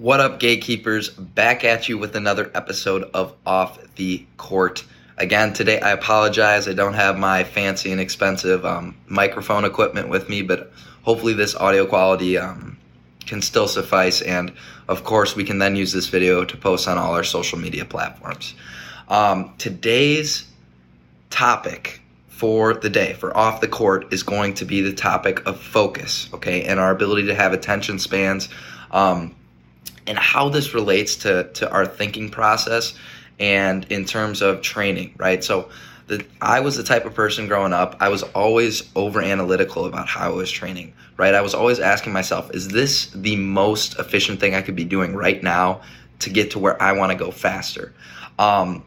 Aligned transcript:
What 0.00 0.20
up, 0.20 0.40
gatekeepers? 0.40 1.10
Back 1.10 1.62
at 1.62 1.90
you 1.90 1.98
with 1.98 2.16
another 2.16 2.50
episode 2.54 3.02
of 3.12 3.34
Off 3.44 3.78
the 3.96 4.24
Court. 4.38 4.82
Again, 5.18 5.52
today 5.52 5.78
I 5.78 5.90
apologize. 5.90 6.66
I 6.66 6.72
don't 6.72 6.94
have 6.94 7.18
my 7.18 7.44
fancy 7.44 7.92
and 7.92 8.00
expensive 8.00 8.64
um, 8.64 8.96
microphone 9.08 9.66
equipment 9.66 10.08
with 10.08 10.26
me, 10.30 10.40
but 10.40 10.72
hopefully 11.02 11.34
this 11.34 11.54
audio 11.54 11.84
quality 11.84 12.38
um, 12.38 12.78
can 13.26 13.42
still 13.42 13.68
suffice. 13.68 14.22
And 14.22 14.54
of 14.88 15.04
course, 15.04 15.36
we 15.36 15.44
can 15.44 15.58
then 15.58 15.76
use 15.76 15.92
this 15.92 16.06
video 16.06 16.46
to 16.46 16.56
post 16.56 16.88
on 16.88 16.96
all 16.96 17.14
our 17.14 17.22
social 17.22 17.58
media 17.58 17.84
platforms. 17.84 18.54
Um, 19.06 19.52
today's 19.58 20.50
topic 21.28 22.00
for 22.28 22.72
the 22.72 22.88
day, 22.88 23.12
for 23.12 23.36
off 23.36 23.60
the 23.60 23.68
court, 23.68 24.14
is 24.14 24.22
going 24.22 24.54
to 24.54 24.64
be 24.64 24.80
the 24.80 24.94
topic 24.94 25.46
of 25.46 25.60
focus, 25.60 26.30
okay, 26.32 26.62
and 26.62 26.80
our 26.80 26.90
ability 26.90 27.26
to 27.26 27.34
have 27.34 27.52
attention 27.52 27.98
spans. 27.98 28.48
Um, 28.92 29.36
and 30.10 30.18
how 30.18 30.48
this 30.48 30.74
relates 30.74 31.14
to, 31.14 31.44
to 31.54 31.70
our 31.70 31.86
thinking 31.86 32.30
process 32.30 32.94
and 33.38 33.86
in 33.90 34.04
terms 34.04 34.42
of 34.42 34.60
training, 34.60 35.14
right? 35.16 35.42
So, 35.44 35.70
the, 36.08 36.26
I 36.40 36.58
was 36.58 36.76
the 36.76 36.82
type 36.82 37.04
of 37.04 37.14
person 37.14 37.46
growing 37.46 37.72
up, 37.72 37.96
I 38.00 38.08
was 38.08 38.24
always 38.24 38.90
over 38.96 39.22
analytical 39.22 39.86
about 39.86 40.08
how 40.08 40.26
I 40.26 40.34
was 40.34 40.50
training, 40.50 40.92
right? 41.16 41.32
I 41.36 41.40
was 41.40 41.54
always 41.54 41.78
asking 41.78 42.12
myself, 42.12 42.50
is 42.52 42.66
this 42.66 43.06
the 43.14 43.36
most 43.36 43.96
efficient 44.00 44.40
thing 44.40 44.56
I 44.56 44.62
could 44.62 44.74
be 44.74 44.84
doing 44.84 45.14
right 45.14 45.40
now 45.40 45.82
to 46.18 46.30
get 46.30 46.50
to 46.50 46.58
where 46.58 46.82
I 46.82 46.90
want 46.92 47.12
to 47.12 47.16
go 47.16 47.30
faster? 47.30 47.94
Um, 48.40 48.84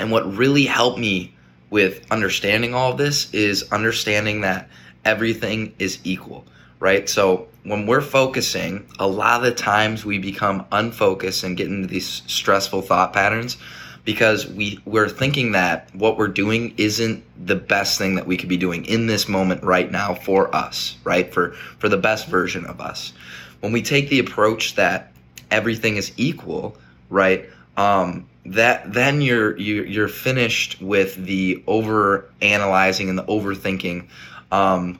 and 0.00 0.10
what 0.10 0.36
really 0.36 0.64
helped 0.64 0.98
me 0.98 1.36
with 1.70 2.04
understanding 2.10 2.74
all 2.74 2.90
of 2.90 2.98
this 2.98 3.32
is 3.32 3.70
understanding 3.70 4.40
that 4.40 4.68
everything 5.04 5.76
is 5.78 6.00
equal, 6.02 6.44
right? 6.82 7.08
So 7.08 7.46
when 7.62 7.86
we're 7.86 8.00
focusing, 8.00 8.84
a 8.98 9.06
lot 9.06 9.36
of 9.36 9.44
the 9.44 9.54
times 9.54 10.04
we 10.04 10.18
become 10.18 10.66
unfocused 10.72 11.44
and 11.44 11.56
get 11.56 11.68
into 11.68 11.86
these 11.86 12.22
stressful 12.26 12.82
thought 12.82 13.12
patterns 13.12 13.56
because 14.04 14.48
we 14.48 14.80
we're 14.84 15.08
thinking 15.08 15.52
that 15.52 15.88
what 15.94 16.18
we're 16.18 16.26
doing 16.26 16.74
isn't 16.76 17.22
the 17.46 17.54
best 17.54 17.98
thing 17.98 18.16
that 18.16 18.26
we 18.26 18.36
could 18.36 18.48
be 18.48 18.56
doing 18.56 18.84
in 18.86 19.06
this 19.06 19.28
moment 19.28 19.62
right 19.62 19.92
now 19.92 20.12
for 20.12 20.52
us, 20.52 20.96
right? 21.04 21.32
For 21.32 21.52
for 21.78 21.88
the 21.88 21.96
best 21.96 22.26
version 22.26 22.66
of 22.66 22.80
us. 22.80 23.12
When 23.60 23.70
we 23.70 23.80
take 23.80 24.08
the 24.08 24.18
approach 24.18 24.74
that 24.74 25.12
everything 25.52 25.98
is 25.98 26.10
equal, 26.16 26.76
right? 27.10 27.48
Um, 27.76 28.26
that 28.44 28.92
then 28.92 29.20
you're 29.20 29.56
you're, 29.56 29.86
you're 29.86 30.08
finished 30.08 30.82
with 30.82 31.14
the 31.14 31.62
over 31.68 32.28
analyzing 32.40 33.08
and 33.08 33.16
the 33.16 33.24
overthinking, 33.26 34.08
um, 34.50 34.98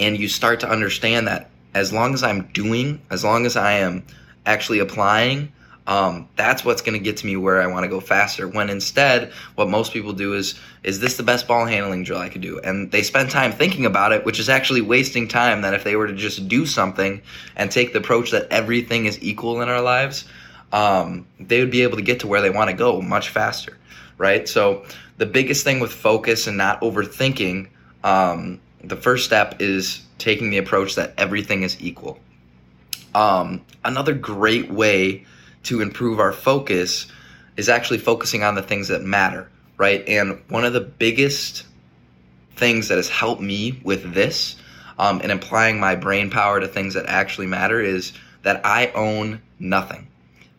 and 0.00 0.18
you 0.18 0.28
start 0.28 0.60
to 0.60 0.68
understand 0.68 1.28
that 1.28 1.50
as 1.74 1.92
long 1.92 2.14
as 2.14 2.22
I'm 2.22 2.48
doing, 2.52 3.00
as 3.10 3.22
long 3.22 3.46
as 3.46 3.56
I 3.56 3.74
am 3.74 4.04
actually 4.44 4.80
applying, 4.80 5.52
um, 5.86 6.28
that's 6.36 6.64
what's 6.64 6.82
going 6.82 6.98
to 6.98 7.02
get 7.04 7.18
to 7.18 7.26
me 7.26 7.36
where 7.36 7.60
I 7.60 7.66
want 7.66 7.84
to 7.84 7.88
go 7.88 8.00
faster. 8.00 8.46
When 8.46 8.70
instead, 8.70 9.32
what 9.54 9.68
most 9.68 9.92
people 9.92 10.12
do 10.12 10.34
is, 10.34 10.58
is 10.82 11.00
this 11.00 11.16
the 11.16 11.22
best 11.22 11.48
ball 11.48 11.66
handling 11.66 12.04
drill 12.04 12.20
I 12.20 12.28
could 12.28 12.42
do? 12.42 12.60
And 12.60 12.90
they 12.90 13.02
spend 13.02 13.30
time 13.30 13.52
thinking 13.52 13.86
about 13.86 14.12
it, 14.12 14.24
which 14.24 14.38
is 14.38 14.48
actually 14.48 14.82
wasting 14.82 15.26
time. 15.28 15.62
That 15.62 15.74
if 15.74 15.84
they 15.84 15.96
were 15.96 16.06
to 16.06 16.14
just 16.14 16.48
do 16.48 16.64
something 16.64 17.22
and 17.56 17.70
take 17.70 17.92
the 17.92 17.98
approach 17.98 18.30
that 18.30 18.46
everything 18.50 19.06
is 19.06 19.20
equal 19.22 19.62
in 19.62 19.68
our 19.68 19.80
lives, 19.80 20.26
um, 20.72 21.26
they 21.38 21.60
would 21.60 21.70
be 21.70 21.82
able 21.82 21.96
to 21.96 22.04
get 22.04 22.20
to 22.20 22.26
where 22.26 22.40
they 22.40 22.50
want 22.50 22.70
to 22.70 22.76
go 22.76 23.00
much 23.00 23.30
faster, 23.30 23.76
right? 24.16 24.48
So 24.48 24.84
the 25.16 25.26
biggest 25.26 25.64
thing 25.64 25.80
with 25.80 25.92
focus 25.92 26.46
and 26.46 26.56
not 26.56 26.80
overthinking, 26.82 27.68
um, 28.04 28.60
the 28.82 28.96
first 28.96 29.24
step 29.24 29.60
is 29.60 30.02
taking 30.18 30.50
the 30.50 30.58
approach 30.58 30.94
that 30.94 31.14
everything 31.16 31.62
is 31.62 31.76
equal. 31.80 32.18
Um, 33.14 33.64
another 33.84 34.14
great 34.14 34.70
way 34.70 35.26
to 35.64 35.80
improve 35.80 36.20
our 36.20 36.32
focus 36.32 37.06
is 37.56 37.68
actually 37.68 37.98
focusing 37.98 38.42
on 38.42 38.54
the 38.54 38.62
things 38.62 38.88
that 38.88 39.02
matter, 39.02 39.50
right? 39.76 40.06
And 40.08 40.40
one 40.48 40.64
of 40.64 40.72
the 40.72 40.80
biggest 40.80 41.64
things 42.56 42.88
that 42.88 42.96
has 42.96 43.08
helped 43.08 43.42
me 43.42 43.80
with 43.82 44.14
this 44.14 44.56
um, 44.98 45.20
and 45.22 45.32
applying 45.32 45.80
my 45.80 45.96
brain 45.96 46.30
power 46.30 46.60
to 46.60 46.68
things 46.68 46.94
that 46.94 47.06
actually 47.06 47.46
matter 47.46 47.80
is 47.80 48.12
that 48.42 48.64
I 48.64 48.88
own 48.94 49.40
nothing, 49.58 50.06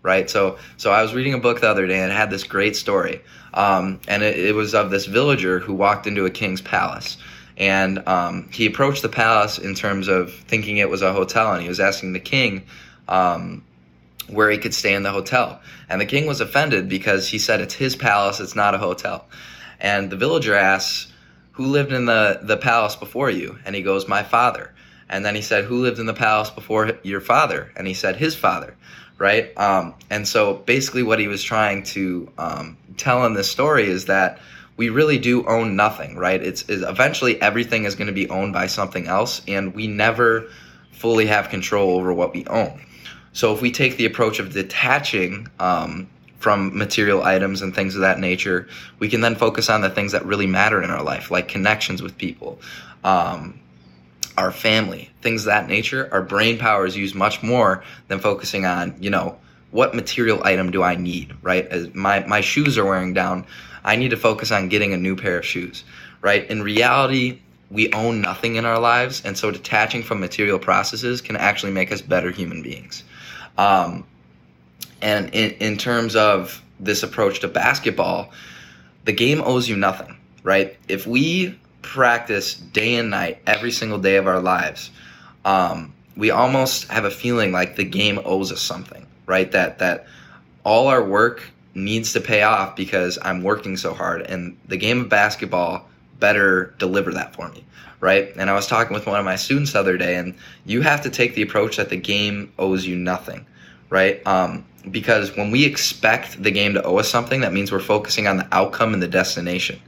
right? 0.01 0.29
So, 0.29 0.57
so 0.77 0.91
I 0.91 1.01
was 1.01 1.13
reading 1.13 1.33
a 1.33 1.39
book 1.39 1.61
the 1.61 1.69
other 1.69 1.87
day 1.87 1.99
and 1.99 2.11
it 2.11 2.15
had 2.15 2.29
this 2.29 2.43
great 2.43 2.75
story, 2.75 3.21
um, 3.53 3.99
and 4.07 4.23
it, 4.23 4.37
it 4.37 4.55
was 4.55 4.73
of 4.73 4.91
this 4.91 5.05
villager 5.05 5.59
who 5.59 5.73
walked 5.73 6.07
into 6.07 6.25
a 6.25 6.29
king's 6.29 6.61
palace 6.61 7.17
and 7.57 8.07
um, 8.07 8.49
he 8.51 8.65
approached 8.65 9.01
the 9.01 9.09
palace 9.09 9.57
in 9.57 9.75
terms 9.75 10.07
of 10.07 10.33
thinking 10.33 10.77
it 10.77 10.89
was 10.89 11.01
a 11.01 11.13
hotel, 11.13 11.53
and 11.53 11.61
he 11.61 11.69
was 11.69 11.79
asking 11.79 12.13
the 12.13 12.19
king 12.19 12.63
um, 13.07 13.63
where 14.27 14.49
he 14.49 14.57
could 14.57 14.73
stay 14.73 14.93
in 14.93 15.03
the 15.03 15.11
hotel. 15.11 15.61
And 15.89 15.99
the 15.99 16.05
king 16.05 16.25
was 16.25 16.41
offended 16.41 16.87
because 16.89 17.27
he 17.27 17.37
said 17.37 17.61
it's 17.61 17.73
his 17.73 17.95
palace, 17.95 18.39
it's 18.39 18.55
not 18.55 18.73
a 18.73 18.77
hotel. 18.77 19.27
And 19.79 20.09
the 20.09 20.15
villager 20.15 20.55
asks, 20.55 21.11
Who 21.53 21.67
lived 21.67 21.91
in 21.91 22.05
the, 22.05 22.39
the 22.41 22.57
palace 22.57 22.95
before 22.95 23.29
you? 23.29 23.59
And 23.65 23.75
he 23.75 23.81
goes, 23.81 24.07
My 24.07 24.23
father. 24.23 24.73
And 25.09 25.25
then 25.25 25.35
he 25.35 25.41
said, 25.41 25.65
Who 25.65 25.81
lived 25.81 25.99
in 25.99 26.05
the 26.05 26.13
palace 26.13 26.49
before 26.49 26.93
your 27.03 27.19
father? 27.19 27.71
And 27.75 27.87
he 27.87 27.93
said, 27.93 28.15
His 28.15 28.35
father. 28.35 28.75
Right? 29.17 29.55
Um, 29.57 29.93
and 30.09 30.27
so 30.27 30.55
basically, 30.55 31.03
what 31.03 31.19
he 31.19 31.27
was 31.27 31.43
trying 31.43 31.83
to 31.83 32.31
um, 32.39 32.77
tell 32.97 33.23
in 33.25 33.33
this 33.33 33.51
story 33.51 33.87
is 33.87 34.05
that 34.05 34.39
we 34.81 34.89
really 34.89 35.19
do 35.19 35.45
own 35.45 35.75
nothing, 35.75 36.15
right? 36.15 36.41
It's, 36.41 36.67
it's 36.67 36.81
eventually 36.81 37.39
everything 37.39 37.83
is 37.83 37.93
going 37.93 38.07
to 38.07 38.13
be 38.13 38.27
owned 38.31 38.51
by 38.51 38.65
something 38.65 39.05
else, 39.05 39.43
and 39.47 39.75
we 39.75 39.85
never 39.85 40.49
fully 40.91 41.27
have 41.27 41.49
control 41.49 41.99
over 41.99 42.11
what 42.11 42.33
we 42.33 42.47
own. 42.47 42.81
So 43.31 43.53
if 43.53 43.61
we 43.61 43.71
take 43.71 43.97
the 43.97 44.07
approach 44.07 44.39
of 44.39 44.53
detaching 44.53 45.47
um, 45.59 46.09
from 46.39 46.75
material 46.75 47.21
items 47.21 47.61
and 47.61 47.75
things 47.75 47.93
of 47.93 48.01
that 48.01 48.17
nature, 48.17 48.67
we 48.97 49.07
can 49.07 49.21
then 49.21 49.35
focus 49.35 49.69
on 49.69 49.81
the 49.81 49.89
things 49.91 50.13
that 50.13 50.25
really 50.25 50.47
matter 50.47 50.81
in 50.81 50.89
our 50.89 51.03
life, 51.03 51.29
like 51.29 51.47
connections 51.47 52.01
with 52.01 52.17
people, 52.17 52.59
um, 53.03 53.59
our 54.35 54.51
family, 54.51 55.11
things 55.21 55.43
of 55.43 55.53
that 55.53 55.67
nature. 55.67 56.09
Our 56.11 56.23
brain 56.23 56.57
power 56.57 56.87
is 56.87 56.97
used 56.97 57.13
much 57.13 57.43
more 57.43 57.83
than 58.07 58.17
focusing 58.19 58.65
on, 58.65 58.95
you 58.99 59.11
know, 59.11 59.37
what 59.71 59.95
material 59.95 60.41
item 60.43 60.69
do 60.71 60.83
I 60.83 60.95
need, 60.95 61.33
right? 61.41 61.65
As 61.67 61.93
my, 61.93 62.25
my 62.27 62.41
shoes 62.41 62.77
are 62.77 62.85
wearing 62.85 63.13
down 63.13 63.45
I 63.83 63.95
need 63.95 64.09
to 64.09 64.17
focus 64.17 64.51
on 64.51 64.69
getting 64.69 64.93
a 64.93 64.97
new 64.97 65.15
pair 65.15 65.39
of 65.39 65.45
shoes, 65.45 65.83
right? 66.21 66.49
In 66.49 66.61
reality, 66.61 67.39
we 67.69 67.91
own 67.93 68.21
nothing 68.21 68.55
in 68.55 68.65
our 68.65 68.79
lives, 68.79 69.21
and 69.25 69.37
so 69.37 69.49
detaching 69.49 70.03
from 70.03 70.19
material 70.19 70.59
processes 70.59 71.21
can 71.21 71.35
actually 71.35 71.71
make 71.71 71.91
us 71.91 72.01
better 72.01 72.31
human 72.31 72.61
beings. 72.61 73.03
Um, 73.57 74.05
and 75.01 75.33
in, 75.33 75.51
in 75.51 75.77
terms 75.77 76.15
of 76.15 76.61
this 76.79 77.03
approach 77.03 77.39
to 77.39 77.47
basketball, 77.47 78.31
the 79.05 79.13
game 79.13 79.41
owes 79.41 79.67
you 79.67 79.75
nothing, 79.75 80.17
right? 80.43 80.77
If 80.87 81.07
we 81.07 81.57
practice 81.81 82.53
day 82.53 82.95
and 82.95 83.09
night 83.09 83.39
every 83.47 83.71
single 83.71 83.97
day 83.97 84.17
of 84.17 84.27
our 84.27 84.39
lives, 84.39 84.91
um, 85.43 85.93
we 86.15 86.29
almost 86.29 86.87
have 86.89 87.05
a 87.05 87.09
feeling 87.09 87.51
like 87.51 87.77
the 87.77 87.83
game 87.83 88.19
owes 88.25 88.51
us 88.51 88.61
something, 88.61 89.07
right? 89.25 89.51
That 89.51 89.79
that 89.79 90.07
all 90.63 90.87
our 90.87 91.03
work 91.03 91.43
needs 91.73 92.13
to 92.13 92.21
pay 92.21 92.43
off 92.43 92.75
because 92.75 93.17
I'm 93.21 93.43
working 93.43 93.77
so 93.77 93.93
hard. 93.93 94.21
And 94.21 94.57
the 94.67 94.77
game 94.77 95.01
of 95.01 95.09
basketball 95.09 95.87
better 96.19 96.73
deliver 96.77 97.13
that 97.13 97.35
for 97.35 97.49
me, 97.49 97.65
right? 97.99 98.31
And 98.37 98.49
I 98.49 98.53
was 98.53 98.67
talking 98.67 98.93
with 98.93 99.07
one 99.07 99.19
of 99.19 99.25
my 99.25 99.35
students 99.35 99.73
the 99.73 99.79
other 99.79 99.97
day, 99.97 100.17
and 100.17 100.35
you 100.65 100.81
have 100.81 101.01
to 101.01 101.09
take 101.09 101.35
the 101.35 101.41
approach 101.41 101.77
that 101.77 101.89
the 101.89 101.97
game 101.97 102.51
owes 102.59 102.85
you 102.85 102.95
nothing, 102.95 103.45
right? 103.89 104.25
Um, 104.27 104.65
because 104.89 105.35
when 105.35 105.51
we 105.51 105.65
expect 105.65 106.41
the 106.41 106.51
game 106.51 106.73
to 106.73 106.83
owe 106.83 106.97
us 106.97 107.09
something, 107.09 107.41
that 107.41 107.53
means 107.53 107.71
we're 107.71 107.79
focusing 107.79 108.27
on 108.27 108.37
the 108.37 108.47
outcome 108.51 108.93
and 108.93 109.01
the 109.01 109.07
destination. 109.07 109.79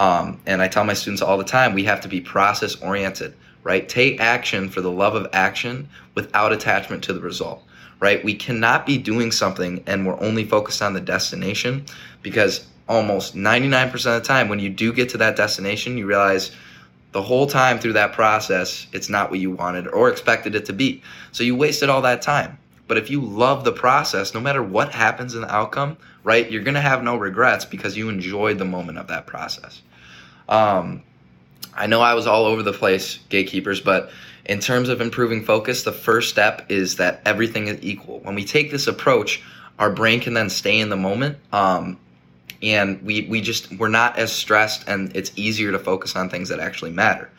Um, 0.00 0.40
and 0.46 0.60
I 0.60 0.68
tell 0.68 0.84
my 0.84 0.94
students 0.94 1.22
all 1.22 1.38
the 1.38 1.44
time, 1.44 1.72
we 1.72 1.84
have 1.84 2.00
to 2.00 2.08
be 2.08 2.20
process 2.20 2.74
oriented, 2.76 3.34
right? 3.62 3.88
Take 3.88 4.20
action 4.20 4.68
for 4.68 4.80
the 4.80 4.90
love 4.90 5.14
of 5.14 5.28
action 5.32 5.88
without 6.14 6.52
attachment 6.52 7.04
to 7.04 7.12
the 7.12 7.20
result 7.20 7.64
right? 8.00 8.24
We 8.24 8.34
cannot 8.34 8.86
be 8.86 8.98
doing 8.98 9.32
something 9.32 9.82
and 9.86 10.06
we're 10.06 10.20
only 10.20 10.44
focused 10.44 10.82
on 10.82 10.92
the 10.92 11.00
destination 11.00 11.86
because 12.22 12.66
almost 12.88 13.34
99% 13.34 13.94
of 13.94 14.22
the 14.22 14.26
time 14.26 14.48
when 14.48 14.58
you 14.58 14.70
do 14.70 14.92
get 14.92 15.08
to 15.10 15.18
that 15.18 15.36
destination, 15.36 15.96
you 15.96 16.06
realize 16.06 16.50
the 17.12 17.22
whole 17.22 17.46
time 17.46 17.78
through 17.78 17.92
that 17.94 18.12
process, 18.12 18.86
it's 18.92 19.08
not 19.08 19.30
what 19.30 19.38
you 19.38 19.50
wanted 19.50 19.86
or 19.88 20.10
expected 20.10 20.54
it 20.54 20.66
to 20.66 20.72
be. 20.72 21.02
So 21.32 21.44
you 21.44 21.54
wasted 21.54 21.88
all 21.88 22.02
that 22.02 22.22
time. 22.22 22.58
But 22.86 22.98
if 22.98 23.08
you 23.08 23.20
love 23.20 23.64
the 23.64 23.72
process, 23.72 24.34
no 24.34 24.40
matter 24.40 24.62
what 24.62 24.92
happens 24.92 25.34
in 25.34 25.40
the 25.40 25.54
outcome, 25.54 25.96
right, 26.22 26.50
you're 26.50 26.62
going 26.62 26.74
to 26.74 26.80
have 26.80 27.02
no 27.02 27.16
regrets 27.16 27.64
because 27.64 27.96
you 27.96 28.08
enjoyed 28.08 28.58
the 28.58 28.64
moment 28.64 28.98
of 28.98 29.06
that 29.06 29.26
process. 29.26 29.80
Um, 30.48 31.02
I 31.74 31.86
know 31.86 32.00
I 32.00 32.14
was 32.14 32.26
all 32.26 32.46
over 32.46 32.62
the 32.62 32.72
place, 32.72 33.18
gatekeepers, 33.28 33.80
but 33.80 34.10
in 34.44 34.60
terms 34.60 34.88
of 34.88 35.00
improving 35.00 35.44
focus, 35.44 35.82
the 35.82 35.92
first 35.92 36.30
step 36.30 36.66
is 36.68 36.96
that 36.96 37.22
everything 37.24 37.68
is 37.68 37.78
equal. 37.82 38.20
When 38.20 38.34
we 38.34 38.44
take 38.44 38.70
this 38.70 38.86
approach, 38.86 39.42
our 39.78 39.90
brain 39.90 40.20
can 40.20 40.34
then 40.34 40.50
stay 40.50 40.78
in 40.78 40.88
the 40.88 40.96
moment. 40.96 41.38
Um, 41.52 41.98
and 42.62 43.02
we, 43.02 43.22
we 43.22 43.40
just, 43.40 43.72
we're 43.78 43.88
not 43.88 44.18
as 44.18 44.32
stressed 44.32 44.88
and 44.88 45.14
it's 45.16 45.32
easier 45.36 45.72
to 45.72 45.78
focus 45.78 46.16
on 46.16 46.30
things 46.30 46.48
that 46.48 46.60
actually 46.60 46.92
matter. 46.92 47.30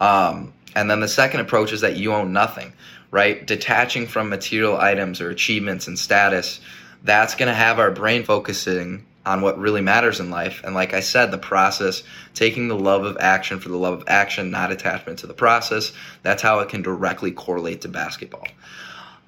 Um, 0.00 0.52
and 0.74 0.90
then 0.90 1.00
the 1.00 1.08
second 1.08 1.40
approach 1.40 1.72
is 1.72 1.82
that 1.82 1.96
you 1.96 2.12
own 2.12 2.32
nothing, 2.32 2.72
right? 3.10 3.46
Detaching 3.46 4.06
from 4.06 4.28
material 4.28 4.76
items 4.76 5.20
or 5.20 5.30
achievements 5.30 5.86
and 5.86 5.98
status, 5.98 6.60
that's 7.04 7.34
going 7.34 7.48
to 7.48 7.54
have 7.54 7.78
our 7.78 7.90
brain 7.90 8.24
focusing 8.24 9.04
on 9.26 9.40
what 9.40 9.58
really 9.58 9.80
matters 9.80 10.20
in 10.20 10.30
life. 10.30 10.62
And 10.64 10.74
like 10.74 10.92
I 10.92 11.00
said, 11.00 11.30
the 11.30 11.38
process, 11.38 12.02
taking 12.34 12.68
the 12.68 12.78
love 12.78 13.04
of 13.04 13.16
action 13.20 13.60
for 13.60 13.68
the 13.68 13.76
love 13.76 13.94
of 13.94 14.04
action, 14.06 14.50
not 14.50 14.70
attachment 14.70 15.20
to 15.20 15.26
the 15.26 15.34
process, 15.34 15.92
that's 16.22 16.42
how 16.42 16.60
it 16.60 16.68
can 16.68 16.82
directly 16.82 17.30
correlate 17.30 17.82
to 17.82 17.88
basketball. 17.88 18.46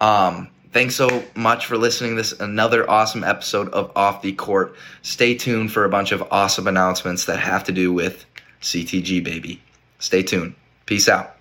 Um, 0.01 0.49
thanks 0.73 0.95
so 0.95 1.25
much 1.35 1.67
for 1.67 1.79
listening 1.79 2.17
this 2.17 2.33
another 2.33 2.89
awesome 2.89 3.25
episode 3.25 3.69
of 3.71 3.93
Off 3.97 4.23
the 4.23 4.33
Court. 4.33 4.75
Stay 5.03 5.35
tuned 5.35 5.73
for 5.73 5.85
a 5.85 5.89
bunch 5.89 6.13
of 6.13 6.23
awesome 6.31 6.67
announcements 6.67 7.25
that 7.27 7.39
have 7.39 7.65
to 7.65 7.73
do 7.73 7.93
with 7.93 8.27
CTG 8.61 9.25
baby. 9.25 9.63
Stay 9.99 10.23
tuned. 10.23 10.55
Peace 10.85 11.09
out. 11.09 11.36